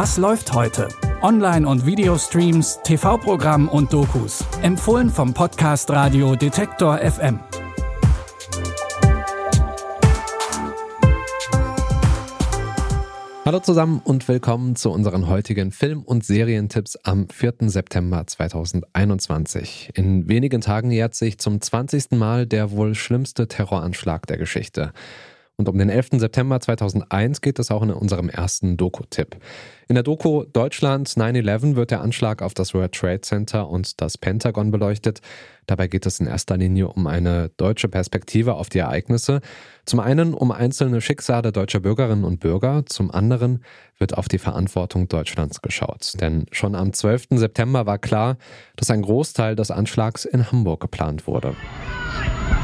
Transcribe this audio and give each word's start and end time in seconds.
Was 0.00 0.16
läuft 0.16 0.52
heute? 0.52 0.86
Online- 1.22 1.66
und 1.66 1.84
Videostreams, 1.84 2.78
TV-Programm 2.84 3.68
und 3.68 3.92
Dokus. 3.92 4.44
Empfohlen 4.62 5.10
vom 5.10 5.34
Podcast 5.34 5.90
Radio 5.90 6.36
Detektor 6.36 6.98
FM. 6.98 7.40
Hallo 13.44 13.58
zusammen 13.58 14.00
und 14.04 14.28
willkommen 14.28 14.76
zu 14.76 14.92
unseren 14.92 15.26
heutigen 15.26 15.72
Film- 15.72 16.04
und 16.04 16.24
Serientipps 16.24 16.94
am 17.02 17.28
4. 17.28 17.54
September 17.62 18.24
2021. 18.24 19.90
In 19.94 20.28
wenigen 20.28 20.60
Tagen 20.60 20.92
jährt 20.92 21.16
sich 21.16 21.38
zum 21.38 21.60
20. 21.60 22.12
Mal 22.12 22.46
der 22.46 22.70
wohl 22.70 22.94
schlimmste 22.94 23.48
Terroranschlag 23.48 24.28
der 24.28 24.38
Geschichte. 24.38 24.92
Und 25.60 25.68
um 25.68 25.76
den 25.76 25.88
11. 25.88 26.20
September 26.20 26.60
2001 26.60 27.40
geht 27.40 27.58
es 27.58 27.72
auch 27.72 27.82
in 27.82 27.90
unserem 27.90 28.28
ersten 28.28 28.76
Doku-Tipp. 28.76 29.38
In 29.88 29.96
der 29.96 30.04
Doku 30.04 30.44
Deutschland 30.44 31.08
9-11 31.08 31.74
wird 31.74 31.90
der 31.90 32.00
Anschlag 32.00 32.42
auf 32.42 32.54
das 32.54 32.74
World 32.74 32.92
Trade 32.92 33.22
Center 33.22 33.68
und 33.68 34.00
das 34.00 34.18
Pentagon 34.18 34.70
beleuchtet. 34.70 35.20
Dabei 35.66 35.88
geht 35.88 36.06
es 36.06 36.20
in 36.20 36.28
erster 36.28 36.56
Linie 36.56 36.86
um 36.86 37.08
eine 37.08 37.48
deutsche 37.56 37.88
Perspektive 37.88 38.54
auf 38.54 38.68
die 38.68 38.78
Ereignisse. 38.78 39.40
Zum 39.84 39.98
einen 39.98 40.32
um 40.32 40.52
einzelne 40.52 41.00
Schicksale 41.00 41.50
deutscher 41.50 41.80
Bürgerinnen 41.80 42.22
und 42.22 42.38
Bürger, 42.38 42.86
zum 42.86 43.10
anderen 43.10 43.64
wird 43.98 44.16
auf 44.16 44.28
die 44.28 44.38
Verantwortung 44.38 45.08
Deutschlands 45.08 45.60
geschaut. 45.60 46.12
Denn 46.20 46.46
schon 46.52 46.76
am 46.76 46.92
12. 46.92 47.30
September 47.30 47.84
war 47.84 47.98
klar, 47.98 48.36
dass 48.76 48.92
ein 48.92 49.02
Großteil 49.02 49.56
des 49.56 49.72
Anschlags 49.72 50.24
in 50.24 50.52
Hamburg 50.52 50.80
geplant 50.80 51.26
wurde. 51.26 51.56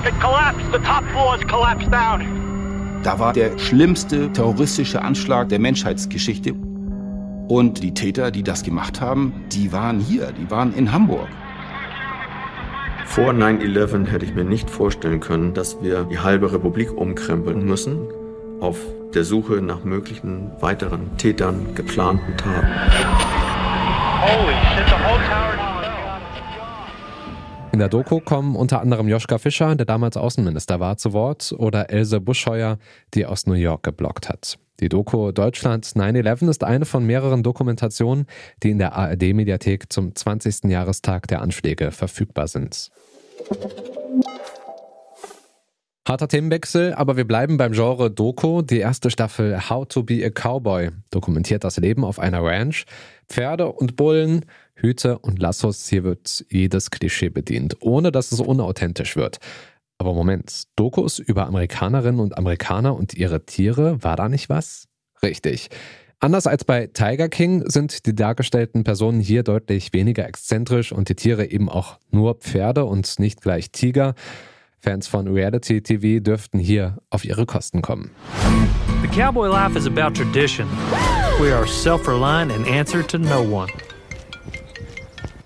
It 0.06 0.14
collapsed. 0.20 0.70
The 0.70 0.78
top 0.78 1.02
floor 1.10 1.32
has 1.32 1.42
collapsed 1.48 1.90
down. 1.90 2.43
Da 3.04 3.18
war 3.18 3.34
der 3.34 3.58
schlimmste 3.58 4.32
terroristische 4.32 5.02
Anschlag 5.02 5.50
der 5.50 5.58
Menschheitsgeschichte. 5.58 6.54
Und 7.48 7.82
die 7.82 7.92
Täter, 7.92 8.30
die 8.30 8.42
das 8.42 8.62
gemacht 8.62 9.02
haben, 9.02 9.44
die 9.52 9.72
waren 9.72 10.00
hier, 10.00 10.32
die 10.32 10.50
waren 10.50 10.72
in 10.72 10.90
Hamburg. 10.90 11.28
Vor 13.04 13.32
9-11 13.32 14.06
hätte 14.06 14.24
ich 14.24 14.34
mir 14.34 14.44
nicht 14.44 14.70
vorstellen 14.70 15.20
können, 15.20 15.52
dass 15.52 15.82
wir 15.82 16.04
die 16.04 16.18
halbe 16.18 16.50
Republik 16.50 16.96
umkrempeln 16.96 17.66
müssen, 17.66 18.08
auf 18.60 18.78
der 19.12 19.24
Suche 19.24 19.60
nach 19.60 19.84
möglichen 19.84 20.50
weiteren 20.60 21.14
Tätern 21.18 21.74
geplanten 21.74 22.34
Taten. 22.38 22.66
Holy 24.22 24.54
shit, 24.74 24.86
the 24.88 24.94
whole 25.04 25.20
tower 25.28 25.73
In 27.74 27.80
der 27.80 27.88
Doku 27.88 28.20
kommen 28.20 28.54
unter 28.54 28.80
anderem 28.80 29.08
Joschka 29.08 29.36
Fischer, 29.36 29.74
der 29.74 29.84
damals 29.84 30.16
Außenminister 30.16 30.78
war, 30.78 30.96
zu 30.96 31.12
Wort 31.12 31.52
oder 31.58 31.90
Else 31.90 32.20
Buscheuer, 32.20 32.78
die 33.14 33.26
aus 33.26 33.48
New 33.48 33.54
York 33.54 33.82
geblockt 33.82 34.28
hat. 34.28 34.60
Die 34.78 34.88
Doku 34.88 35.32
Deutschland 35.32 35.84
9-11 35.84 36.50
ist 36.50 36.62
eine 36.62 36.84
von 36.84 37.04
mehreren 37.04 37.42
Dokumentationen, 37.42 38.26
die 38.62 38.70
in 38.70 38.78
der 38.78 38.92
ARD-Mediathek 38.92 39.92
zum 39.92 40.14
20. 40.14 40.70
Jahrestag 40.70 41.26
der 41.26 41.42
Anschläge 41.42 41.90
verfügbar 41.90 42.46
sind. 42.46 42.92
Harter 46.06 46.28
Themenwechsel, 46.28 46.92
aber 46.92 47.16
wir 47.16 47.26
bleiben 47.26 47.56
beim 47.56 47.72
Genre 47.72 48.10
Doku. 48.10 48.60
Die 48.60 48.78
erste 48.78 49.10
Staffel 49.10 49.70
How 49.70 49.88
to 49.88 50.02
be 50.02 50.22
a 50.22 50.28
Cowboy 50.28 50.90
dokumentiert 51.10 51.64
das 51.64 51.78
Leben 51.78 52.04
auf 52.04 52.18
einer 52.18 52.44
Ranch. 52.44 52.84
Pferde 53.26 53.72
und 53.72 53.96
Bullen, 53.96 54.44
Hüte 54.74 55.18
und 55.18 55.38
Lassos, 55.38 55.88
hier 55.88 56.04
wird 56.04 56.44
jedes 56.50 56.90
Klischee 56.90 57.30
bedient, 57.30 57.78
ohne 57.80 58.12
dass 58.12 58.32
es 58.32 58.40
unauthentisch 58.40 59.16
wird. 59.16 59.38
Aber 59.96 60.12
Moment, 60.12 60.64
Dokus 60.76 61.18
über 61.18 61.46
Amerikanerinnen 61.46 62.20
und 62.20 62.36
Amerikaner 62.36 62.94
und 62.94 63.14
ihre 63.14 63.46
Tiere, 63.46 64.02
war 64.04 64.16
da 64.16 64.28
nicht 64.28 64.50
was? 64.50 64.88
Richtig. 65.22 65.70
Anders 66.20 66.46
als 66.46 66.66
bei 66.66 66.86
Tiger 66.86 67.30
King 67.30 67.64
sind 67.70 68.04
die 68.04 68.14
dargestellten 68.14 68.84
Personen 68.84 69.20
hier 69.20 69.42
deutlich 69.42 69.94
weniger 69.94 70.28
exzentrisch 70.28 70.92
und 70.92 71.08
die 71.08 71.14
Tiere 71.14 71.46
eben 71.46 71.70
auch 71.70 71.98
nur 72.10 72.34
Pferde 72.34 72.84
und 72.84 73.18
nicht 73.18 73.40
gleich 73.40 73.70
Tiger. 73.70 74.14
Fans 74.84 75.06
von 75.08 75.26
Reality 75.26 75.80
TV 75.80 76.20
dürften 76.20 76.58
hier 76.58 76.98
auf 77.08 77.24
ihre 77.24 77.46
Kosten 77.46 77.80
kommen. 77.80 78.10
The 79.00 79.08
cowboy 79.08 79.48
life 79.48 79.78
is 79.78 79.86
about 79.86 80.14
tradition. 80.14 80.68
We 81.40 81.50
are 81.50 81.66
self 81.66 82.06
reliant 82.06 82.52
and 82.52 82.66
answer 82.66 83.02
to 83.02 83.16
no 83.16 83.40
one. 83.40 83.70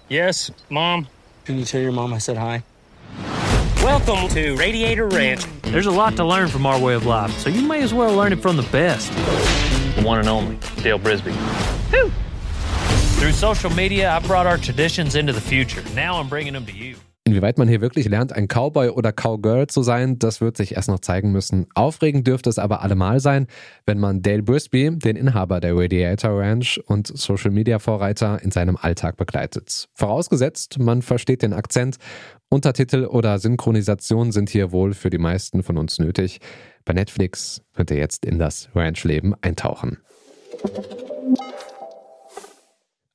Yes, 0.08 0.50
Mom. 0.70 1.06
Can 1.44 1.56
you 1.56 1.64
tell 1.64 1.80
your 1.80 1.92
mom 1.92 2.12
I 2.12 2.18
said 2.18 2.36
hi? 2.36 2.64
Welcome 3.80 4.28
to 4.30 4.56
Radiator 4.56 5.06
Ranch. 5.06 5.46
There's 5.62 5.86
a 5.86 5.92
lot 5.92 6.16
to 6.16 6.24
learn 6.24 6.48
from 6.48 6.66
our 6.66 6.80
way 6.80 6.94
of 6.94 7.06
life, 7.06 7.30
so 7.38 7.48
you 7.48 7.62
may 7.62 7.80
as 7.82 7.94
well 7.94 8.12
learn 8.16 8.32
it 8.32 8.42
from 8.42 8.56
the 8.56 8.66
best. 8.72 9.12
The 9.94 10.02
one 10.02 10.18
and 10.18 10.28
only, 10.28 10.58
Dale 10.82 10.98
Brisby. 10.98 11.32
Through 13.20 13.32
social 13.32 13.70
media, 13.70 14.10
I 14.10 14.18
brought 14.18 14.48
our 14.48 14.58
traditions 14.58 15.14
into 15.14 15.32
the 15.32 15.40
future. 15.40 15.84
Now 15.94 16.18
I'm 16.18 16.28
bringing 16.28 16.54
them 16.54 16.66
to 16.66 16.72
you. 16.72 16.96
Inwieweit 17.28 17.58
man 17.58 17.68
hier 17.68 17.82
wirklich 17.82 18.08
lernt, 18.08 18.32
ein 18.32 18.48
Cowboy 18.48 18.88
oder 18.88 19.12
Cowgirl 19.12 19.66
zu 19.66 19.82
sein, 19.82 20.18
das 20.18 20.40
wird 20.40 20.56
sich 20.56 20.76
erst 20.76 20.88
noch 20.88 21.00
zeigen 21.00 21.30
müssen. 21.30 21.66
Aufregend 21.74 22.26
dürfte 22.26 22.48
es 22.48 22.58
aber 22.58 22.80
allemal 22.80 23.20
sein, 23.20 23.48
wenn 23.84 23.98
man 23.98 24.22
Dale 24.22 24.42
Brisby, 24.42 24.96
den 24.96 25.14
Inhaber 25.14 25.60
der 25.60 25.76
Radiator 25.76 26.40
Ranch 26.40 26.80
und 26.86 27.06
Social 27.06 27.50
Media 27.50 27.80
Vorreiter, 27.80 28.42
in 28.42 28.50
seinem 28.50 28.78
Alltag 28.78 29.18
begleitet. 29.18 29.90
Vorausgesetzt, 29.92 30.78
man 30.78 31.02
versteht 31.02 31.42
den 31.42 31.52
Akzent. 31.52 31.98
Untertitel 32.48 33.04
oder 33.04 33.38
Synchronisation 33.38 34.32
sind 34.32 34.48
hier 34.48 34.72
wohl 34.72 34.94
für 34.94 35.10
die 35.10 35.18
meisten 35.18 35.62
von 35.62 35.76
uns 35.76 35.98
nötig. 35.98 36.40
Bei 36.86 36.94
Netflix 36.94 37.60
könnt 37.74 37.90
ihr 37.90 37.98
jetzt 37.98 38.24
in 38.24 38.38
das 38.38 38.70
Ranchleben 38.74 39.34
eintauchen. 39.42 39.98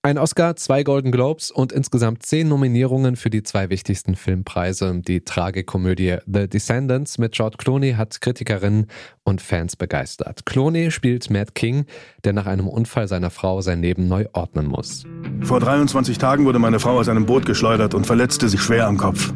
Ein 0.06 0.18
Oscar, 0.18 0.58
zwei 0.58 0.84
Golden 0.84 1.14
Globes 1.14 1.50
und 1.50 1.72
insgesamt 1.72 2.24
zehn 2.24 2.50
Nominierungen 2.50 3.16
für 3.16 3.30
die 3.30 3.42
zwei 3.42 3.70
wichtigsten 3.70 4.18
Filmpreise. 4.18 5.00
Die 5.02 5.22
Tragikomödie 5.22 6.18
The 6.26 6.50
Descendants 6.50 7.20
mit 7.20 7.32
George 7.32 7.56
Clooney 7.58 7.94
hat 7.94 8.20
Kritikerinnen 8.20 8.88
und 9.24 9.42
Fans 9.42 9.78
begeistert. 9.78 10.46
Clooney 10.46 10.92
spielt 10.92 11.30
Matt 11.30 11.56
King, 11.56 11.86
der 12.26 12.34
nach 12.34 12.48
einem 12.48 12.68
Unfall 12.68 13.08
seiner 13.08 13.30
Frau 13.30 13.62
sein 13.62 13.82
Leben 13.82 14.10
neu 14.10 14.26
ordnen 14.34 14.68
muss. 14.68 15.06
Vor 15.42 15.62
23 15.62 16.18
Tagen 16.18 16.44
wurde 16.44 16.60
meine 16.60 16.82
Frau 16.82 17.00
aus 17.00 17.08
einem 17.08 17.26
Boot 17.26 17.46
geschleudert 17.46 17.94
und 17.94 18.06
verletzte 18.06 18.50
sich 18.50 18.60
schwer 18.60 18.88
am 18.88 18.98
Kopf. 18.98 19.32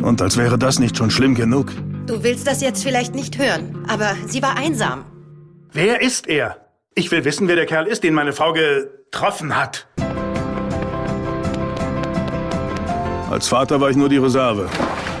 Und 0.00 0.22
als 0.22 0.38
wäre 0.38 0.58
das 0.58 0.78
nicht 0.78 0.96
schon 0.96 1.10
schlimm 1.10 1.34
genug. 1.34 1.70
Du 2.06 2.22
willst 2.22 2.46
das 2.46 2.62
jetzt 2.62 2.82
vielleicht 2.82 3.14
nicht 3.14 3.36
hören, 3.36 3.84
aber 3.86 4.16
sie 4.26 4.40
war 4.40 4.56
einsam. 4.56 5.04
Wer 5.70 6.00
ist 6.00 6.28
er? 6.28 6.56
Ich 6.94 7.10
will 7.10 7.26
wissen, 7.26 7.46
wer 7.46 7.56
der 7.56 7.66
Kerl 7.66 7.86
ist, 7.86 8.04
den 8.04 8.14
meine 8.14 8.32
Frau 8.32 8.54
getroffen 8.54 9.54
hat. 9.54 9.87
Als 13.30 13.46
Vater 13.46 13.80
war 13.80 13.90
ich 13.90 13.96
nur 13.96 14.08
die 14.08 14.16
Reserve. 14.16 14.68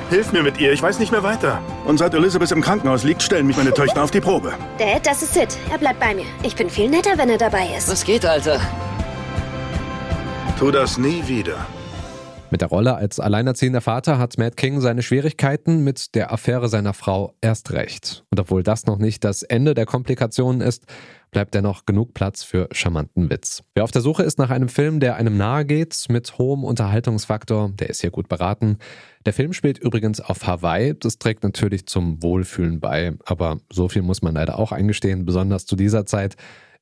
Hilf 0.08 0.32
mir 0.32 0.42
mit 0.42 0.58
ihr, 0.58 0.72
ich 0.72 0.82
weiß 0.82 0.98
nicht 0.98 1.12
mehr 1.12 1.22
weiter. 1.22 1.60
Und 1.84 1.98
seit 1.98 2.14
Elizabeth 2.14 2.50
im 2.52 2.62
Krankenhaus 2.62 3.04
liegt, 3.04 3.22
stellen 3.22 3.46
mich 3.46 3.56
meine 3.58 3.74
Töchter 3.74 4.02
auf 4.02 4.10
die 4.10 4.20
Probe. 4.20 4.54
Dad, 4.78 5.06
das 5.06 5.22
ist 5.22 5.34
Sid. 5.34 5.58
Er 5.70 5.76
bleibt 5.76 6.00
bei 6.00 6.14
mir. 6.14 6.24
Ich 6.42 6.56
bin 6.56 6.70
viel 6.70 6.88
netter, 6.88 7.18
wenn 7.18 7.28
er 7.28 7.36
dabei 7.36 7.68
ist. 7.76 7.90
Was 7.90 8.04
geht, 8.04 8.24
Alter? 8.24 8.60
Tu 10.58 10.70
das 10.70 10.96
nie 10.96 11.22
wieder. 11.26 11.66
Mit 12.50 12.62
der 12.62 12.68
Rolle 12.68 12.94
als 12.94 13.20
alleinerziehender 13.20 13.82
Vater 13.82 14.18
hat 14.18 14.38
Matt 14.38 14.56
King 14.56 14.80
seine 14.80 15.02
Schwierigkeiten 15.02 15.84
mit 15.84 16.14
der 16.14 16.32
Affäre 16.32 16.68
seiner 16.68 16.94
Frau 16.94 17.34
erst 17.42 17.72
recht. 17.72 18.24
Und 18.30 18.40
obwohl 18.40 18.62
das 18.62 18.86
noch 18.86 18.96
nicht 18.96 19.22
das 19.24 19.42
Ende 19.42 19.74
der 19.74 19.84
Komplikationen 19.84 20.62
ist, 20.62 20.86
bleibt 21.30 21.54
dennoch 21.54 21.84
genug 21.84 22.14
Platz 22.14 22.42
für 22.42 22.70
charmanten 22.72 23.28
Witz. 23.28 23.62
Wer 23.74 23.84
auf 23.84 23.90
der 23.90 24.00
Suche 24.00 24.22
ist 24.22 24.38
nach 24.38 24.48
einem 24.48 24.70
Film, 24.70 24.98
der 24.98 25.16
einem 25.16 25.36
nahe 25.36 25.66
geht, 25.66 26.06
mit 26.08 26.38
hohem 26.38 26.64
Unterhaltungsfaktor, 26.64 27.70
der 27.74 27.90
ist 27.90 28.00
hier 28.00 28.10
gut 28.10 28.28
beraten. 28.28 28.78
Der 29.26 29.34
Film 29.34 29.52
spielt 29.52 29.76
übrigens 29.76 30.22
auf 30.22 30.46
Hawaii. 30.46 30.94
Das 30.98 31.18
trägt 31.18 31.42
natürlich 31.42 31.84
zum 31.86 32.22
Wohlfühlen 32.22 32.80
bei. 32.80 33.12
Aber 33.26 33.58
so 33.70 33.88
viel 33.88 34.00
muss 34.00 34.22
man 34.22 34.34
leider 34.34 34.58
auch 34.58 34.72
eingestehen, 34.72 35.26
besonders 35.26 35.66
zu 35.66 35.76
dieser 35.76 36.06
Zeit. 36.06 36.36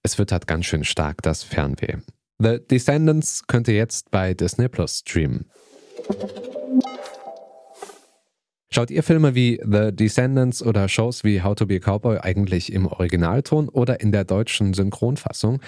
Es 0.04 0.16
wird 0.16 0.30
halt 0.30 0.46
ganz 0.46 0.66
schön 0.66 0.84
stark 0.84 1.22
das 1.22 1.42
Fernweh. 1.42 1.96
The 2.38 2.58
Descendants 2.70 3.46
könnt 3.46 3.66
ihr 3.68 3.76
jetzt 3.76 4.10
bei 4.10 4.34
Disney 4.34 4.68
Plus 4.68 4.98
streamen. 4.98 5.46
Schaut 8.68 8.90
ihr 8.90 9.02
Filme 9.02 9.34
wie 9.34 9.58
The 9.64 9.90
Descendants 9.90 10.62
oder 10.62 10.86
Shows 10.88 11.24
wie 11.24 11.42
How 11.42 11.54
to 11.54 11.66
be 11.66 11.76
a 11.76 11.78
Cowboy 11.78 12.18
eigentlich 12.18 12.70
im 12.72 12.86
Originalton 12.86 13.70
oder 13.70 14.00
in 14.00 14.12
der 14.12 14.24
deutschen 14.24 14.74
Synchronfassung? 14.74 15.62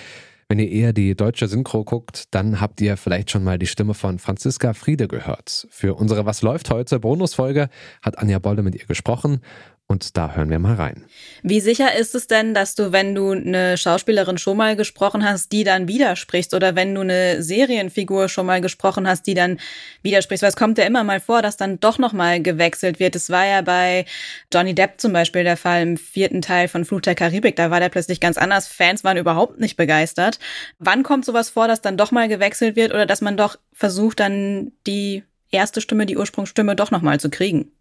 Wenn 0.50 0.58
ihr 0.58 0.70
eher 0.70 0.92
die 0.92 1.14
deutsche 1.14 1.46
Synchro 1.46 1.84
guckt, 1.84 2.24
dann 2.30 2.60
habt 2.60 2.80
ihr 2.80 2.96
vielleicht 2.96 3.30
schon 3.30 3.44
mal 3.44 3.58
die 3.58 3.66
Stimme 3.66 3.94
von 3.94 4.18
Franziska 4.18 4.74
Friede 4.74 5.08
gehört. 5.08 5.66
Für 5.70 5.94
unsere 5.94 6.26
Was 6.26 6.42
läuft 6.42 6.70
heute 6.70 7.00
Bonusfolge 7.00 7.68
hat 8.02 8.18
Anja 8.18 8.38
Bolle 8.38 8.62
mit 8.62 8.74
ihr 8.74 8.86
gesprochen 8.86 9.40
Und 9.90 10.18
da 10.18 10.34
hören 10.34 10.50
wir 10.50 10.58
mal 10.58 10.74
rein. 10.74 11.06
Wie 11.42 11.60
sicher 11.60 11.96
ist 11.96 12.14
es 12.14 12.26
denn, 12.26 12.52
dass 12.52 12.74
du, 12.74 12.92
wenn 12.92 13.14
du 13.14 13.30
eine 13.30 13.78
Schauspielerin 13.78 14.36
schon 14.36 14.58
mal 14.58 14.76
gesprochen 14.76 15.24
hast, 15.24 15.50
die 15.50 15.64
dann 15.64 15.88
widersprichst? 15.88 16.52
Oder 16.52 16.76
wenn 16.76 16.94
du 16.94 17.00
eine 17.00 17.42
Serienfigur 17.42 18.28
schon 18.28 18.44
mal 18.44 18.60
gesprochen 18.60 19.08
hast, 19.08 19.26
die 19.26 19.32
dann 19.32 19.58
widersprichst? 20.02 20.42
Weil 20.42 20.50
es 20.50 20.56
kommt 20.56 20.76
ja 20.76 20.84
immer 20.84 21.04
mal 21.04 21.20
vor, 21.20 21.40
dass 21.40 21.56
dann 21.56 21.80
doch 21.80 21.96
nochmal 21.96 22.42
gewechselt 22.42 23.00
wird. 23.00 23.16
Es 23.16 23.30
war 23.30 23.46
ja 23.46 23.62
bei 23.62 24.04
Johnny 24.52 24.74
Depp 24.74 25.00
zum 25.00 25.14
Beispiel 25.14 25.42
der 25.42 25.56
Fall 25.56 25.80
im 25.80 25.96
vierten 25.96 26.42
Teil 26.42 26.68
von 26.68 26.84
Flut 26.84 27.06
der 27.06 27.14
Karibik. 27.14 27.56
Da 27.56 27.70
war 27.70 27.80
der 27.80 27.88
plötzlich 27.88 28.20
ganz 28.20 28.36
anders. 28.36 28.68
Fans 28.68 29.04
waren 29.04 29.16
überhaupt 29.16 29.58
nicht 29.58 29.78
begeistert. 29.78 30.38
Wann 30.78 31.02
kommt 31.02 31.24
sowas 31.24 31.48
vor, 31.48 31.66
dass 31.66 31.80
dann 31.80 31.96
doch 31.96 32.10
mal 32.10 32.28
gewechselt 32.28 32.76
wird 32.76 32.92
oder 32.92 33.06
dass 33.06 33.22
man 33.22 33.38
doch 33.38 33.56
versucht, 33.72 34.20
dann 34.20 34.72
die 34.86 35.24
erste 35.50 35.80
Stimme, 35.80 36.04
die 36.04 36.18
Ursprungsstimme 36.18 36.76
doch 36.76 36.90
nochmal 36.90 37.18
zu 37.20 37.30
kriegen? 37.30 37.72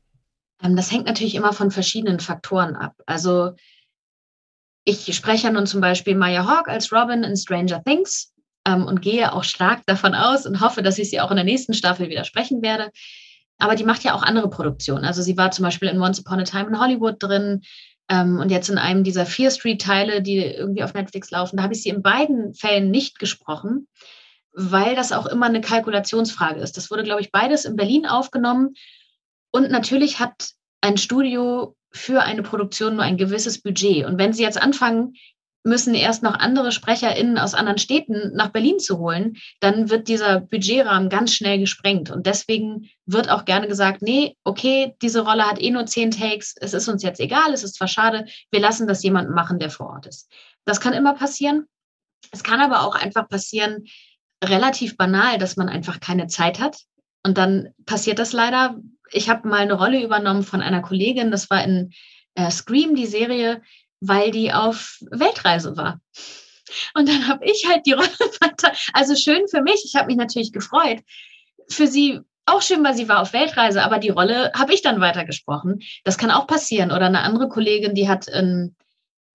Ähm, 0.63 0.75
das 0.75 0.91
hängt 0.91 1.05
natürlich 1.05 1.35
immer 1.35 1.53
von 1.53 1.71
verschiedenen 1.71 2.19
Faktoren 2.19 2.75
ab. 2.75 2.95
Also 3.05 3.53
ich 4.85 5.13
spreche 5.15 5.51
nun 5.51 5.67
zum 5.67 5.81
Beispiel 5.81 6.15
Maya 6.15 6.47
Hawk 6.47 6.69
als 6.69 6.91
Robin 6.93 7.23
in 7.23 7.35
Stranger 7.35 7.83
Things 7.83 8.33
ähm, 8.65 8.85
und 8.85 9.01
gehe 9.01 9.33
auch 9.33 9.43
stark 9.43 9.85
davon 9.85 10.15
aus 10.15 10.45
und 10.45 10.61
hoffe, 10.61 10.81
dass 10.81 10.97
ich 10.97 11.09
sie 11.09 11.19
auch 11.19 11.29
in 11.29 11.35
der 11.35 11.45
nächsten 11.45 11.73
Staffel 11.73 12.09
wieder 12.09 12.23
sprechen 12.23 12.61
werde. 12.61 12.91
Aber 13.59 13.75
die 13.75 13.83
macht 13.83 14.03
ja 14.03 14.13
auch 14.13 14.23
andere 14.23 14.49
Produktionen. 14.49 15.03
Also 15.03 15.21
sie 15.21 15.35
war 15.35 15.51
zum 15.51 15.63
Beispiel 15.63 15.89
in 15.89 16.01
Once 16.01 16.19
Upon 16.19 16.39
a 16.39 16.43
Time 16.43 16.67
in 16.67 16.79
Hollywood 16.79 17.15
drin 17.19 17.63
ähm, 18.09 18.39
und 18.39 18.49
jetzt 18.49 18.69
in 18.69 18.77
einem 18.77 19.03
dieser 19.03 19.25
Fear 19.25 19.51
Street-Teile, 19.51 20.21
die 20.21 20.37
irgendwie 20.37 20.83
auf 20.83 20.93
Netflix 20.93 21.31
laufen. 21.31 21.57
Da 21.57 21.63
habe 21.63 21.73
ich 21.73 21.81
sie 21.81 21.89
in 21.89 22.01
beiden 22.01 22.53
Fällen 22.53 22.91
nicht 22.91 23.19
gesprochen, 23.19 23.87
weil 24.53 24.95
das 24.95 25.11
auch 25.11 25.25
immer 25.25 25.47
eine 25.47 25.61
Kalkulationsfrage 25.61 26.61
ist. 26.61 26.77
Das 26.77 26.89
wurde, 26.91 27.03
glaube 27.03 27.21
ich, 27.21 27.31
beides 27.31 27.65
in 27.65 27.75
Berlin 27.75 28.05
aufgenommen 28.05 28.75
und 29.51 29.71
natürlich 29.71 30.19
hat 30.19 30.51
ein 30.81 30.97
Studio 30.97 31.75
für 31.91 32.21
eine 32.21 32.43
Produktion 32.43 32.95
nur 32.95 33.03
ein 33.03 33.17
gewisses 33.17 33.61
Budget. 33.61 34.05
Und 34.05 34.17
wenn 34.17 34.33
Sie 34.33 34.43
jetzt 34.43 34.61
anfangen, 34.61 35.15
müssen 35.67 35.93
erst 35.93 36.23
noch 36.23 36.35
andere 36.35 36.71
SprecherInnen 36.71 37.37
aus 37.37 37.53
anderen 37.53 37.77
Städten 37.77 38.33
nach 38.33 38.49
Berlin 38.49 38.79
zu 38.79 38.97
holen, 38.97 39.37
dann 39.59 39.89
wird 39.89 40.07
dieser 40.07 40.39
Budgetrahmen 40.39 41.09
ganz 41.09 41.33
schnell 41.33 41.59
gesprengt. 41.59 42.09
Und 42.09 42.25
deswegen 42.25 42.89
wird 43.05 43.29
auch 43.29 43.45
gerne 43.45 43.67
gesagt, 43.67 44.01
nee, 44.01 44.37
okay, 44.43 44.95
diese 45.01 45.21
Rolle 45.21 45.45
hat 45.45 45.61
eh 45.61 45.69
nur 45.69 45.85
zehn 45.85 46.11
Takes, 46.11 46.55
es 46.59 46.73
ist 46.73 46.87
uns 46.87 47.03
jetzt 47.03 47.19
egal, 47.19 47.53
es 47.53 47.63
ist 47.63 47.75
zwar 47.75 47.87
schade, 47.87 48.25
wir 48.49 48.61
lassen 48.61 48.87
das 48.87 49.03
jemanden 49.03 49.33
machen, 49.33 49.59
der 49.59 49.69
vor 49.69 49.89
Ort 49.89 50.07
ist. 50.07 50.31
Das 50.65 50.79
kann 50.79 50.93
immer 50.93 51.13
passieren. 51.13 51.65
Es 52.31 52.43
kann 52.43 52.61
aber 52.61 52.81
auch 52.81 52.95
einfach 52.95 53.27
passieren, 53.27 53.85
relativ 54.43 54.97
banal, 54.97 55.37
dass 55.37 55.57
man 55.57 55.69
einfach 55.69 55.99
keine 55.99 56.27
Zeit 56.27 56.59
hat. 56.59 56.77
Und 57.25 57.37
dann 57.37 57.73
passiert 57.85 58.19
das 58.19 58.31
leider, 58.31 58.77
ich 59.11 59.29
habe 59.29 59.47
mal 59.47 59.61
eine 59.61 59.73
Rolle 59.73 60.03
übernommen 60.03 60.43
von 60.43 60.61
einer 60.61 60.81
Kollegin, 60.81 61.31
das 61.31 61.49
war 61.49 61.63
in 61.63 61.91
äh, 62.35 62.51
Scream, 62.51 62.95
die 62.95 63.05
Serie, 63.05 63.61
weil 63.99 64.31
die 64.31 64.53
auf 64.53 64.99
Weltreise 65.09 65.75
war. 65.75 65.99
Und 66.93 67.07
dann 67.07 67.27
habe 67.27 67.45
ich 67.45 67.65
halt 67.67 67.85
die 67.85 67.91
Rolle 67.93 68.09
weiter. 68.41 68.71
Also 68.93 69.15
schön 69.15 69.47
für 69.47 69.61
mich, 69.61 69.83
ich 69.85 69.95
habe 69.95 70.07
mich 70.07 70.17
natürlich 70.17 70.51
gefreut. 70.51 70.99
Für 71.69 71.87
sie 71.87 72.21
auch 72.45 72.61
schön, 72.61 72.83
weil 72.83 72.95
sie 72.95 73.09
war 73.09 73.21
auf 73.21 73.33
Weltreise, 73.33 73.83
aber 73.83 73.99
die 73.99 74.09
Rolle 74.09 74.51
habe 74.55 74.73
ich 74.73 74.81
dann 74.81 75.01
weitergesprochen. 75.01 75.81
Das 76.05 76.17
kann 76.17 76.31
auch 76.31 76.47
passieren. 76.47 76.91
Oder 76.91 77.07
eine 77.07 77.21
andere 77.21 77.49
Kollegin, 77.49 77.93
die 77.93 78.07
hat 78.07 78.27
in 78.27 78.75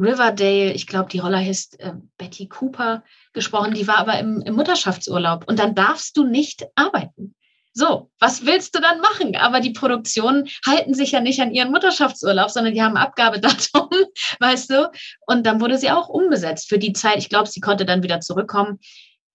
Riverdale, 0.00 0.72
ich 0.72 0.86
glaube, 0.86 1.10
die 1.10 1.18
Rolle 1.18 1.36
heißt 1.38 1.78
äh, 1.80 1.92
Betty 2.16 2.48
Cooper, 2.48 3.04
gesprochen, 3.34 3.74
die 3.74 3.86
war 3.86 3.98
aber 3.98 4.18
im, 4.18 4.40
im 4.40 4.54
Mutterschaftsurlaub. 4.54 5.46
Und 5.46 5.58
dann 5.58 5.74
darfst 5.74 6.16
du 6.16 6.24
nicht 6.24 6.64
arbeiten. 6.74 7.31
So, 7.74 8.10
was 8.18 8.44
willst 8.44 8.74
du 8.74 8.80
dann 8.80 9.00
machen? 9.00 9.34
Aber 9.36 9.60
die 9.60 9.72
Produktionen 9.72 10.48
halten 10.66 10.94
sich 10.94 11.12
ja 11.12 11.20
nicht 11.20 11.40
an 11.40 11.52
ihren 11.52 11.70
Mutterschaftsurlaub, 11.70 12.50
sondern 12.50 12.74
die 12.74 12.82
haben 12.82 12.96
Abgabedatum, 12.96 13.88
weißt 14.40 14.70
du? 14.70 14.90
Und 15.26 15.46
dann 15.46 15.60
wurde 15.60 15.78
sie 15.78 15.90
auch 15.90 16.08
umbesetzt 16.08 16.68
für 16.68 16.78
die 16.78 16.92
Zeit. 16.92 17.18
Ich 17.18 17.28
glaube, 17.28 17.48
sie 17.48 17.60
konnte 17.60 17.86
dann 17.86 18.02
wieder 18.02 18.20
zurückkommen. 18.20 18.78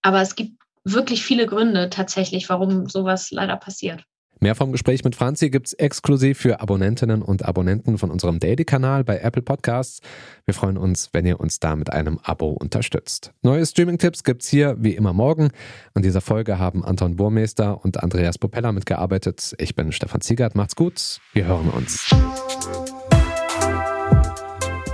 Aber 0.04 0.22
es 0.22 0.36
gibt 0.36 0.62
wirklich 0.84 1.24
viele 1.24 1.48
Gründe 1.48 1.90
tatsächlich, 1.90 2.48
warum 2.50 2.88
sowas 2.88 3.32
leider 3.32 3.58
passiert. 3.58 4.04
Mehr 4.40 4.56
vom 4.56 4.72
Gespräch 4.72 5.04
mit 5.04 5.16
Franzi 5.16 5.50
gibt's 5.50 5.74
exklusiv 5.74 6.38
für 6.38 6.62
Abonnentinnen 6.62 7.22
und 7.22 7.46
Abonnenten 7.46 7.98
von 7.98 8.12
unserem 8.12 8.40
Daily-Kanal 8.40 9.04
bei 9.04 9.20
Apple 9.20 9.42
Podcasts. 9.42 10.02
Wir 10.46 10.54
freuen 10.54 10.78
uns, 10.78 11.10
wenn 11.14 11.26
ihr 11.26 11.40
uns 11.40 11.60
da 11.60 11.76
mit 11.76 11.92
einem 11.92 12.20
Abo 12.24 12.50
unterstützt. 12.50 13.34
Neue 13.42 13.66
Streaming-Tipps 13.66 14.24
gibt's 14.24 14.48
hier 14.48 14.76
wie 14.80 14.96
immer 14.96 15.14
morgen. 15.14 15.50
An 15.94 16.04
dieser 16.04 16.22
Folge 16.22 16.60
haben 16.60 16.86
Anton 16.86 17.16
Burmeister 17.16 17.84
und 17.84 18.04
Andreas 18.04 18.38
Popella 18.38 18.72
mitgearbeitet. 18.72 19.56
Ich 19.58 19.76
bin 19.76 19.92
Stefan 19.92 20.22
Ziegert. 20.22 20.56
Macht's 20.56 20.76
gut. 20.76 21.20
Wir 21.34 21.46
hören 21.46 21.70
uns. 21.70 22.10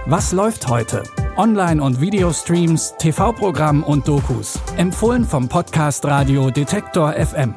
Was 0.05 0.33
läuft 0.33 0.67
heute? 0.67 1.03
Online- 1.37 1.81
und 1.81 2.01
Videostreams, 2.01 2.95
TV-Programm 2.99 3.83
und 3.83 4.07
Dokus. 4.07 4.59
Empfohlen 4.77 5.23
vom 5.23 5.47
Podcast 5.47 6.05
Radio 6.05 6.51
Detektor 6.51 7.13
FM. 7.13 7.55